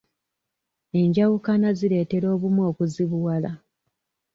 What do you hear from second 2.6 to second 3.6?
okuzibuwala.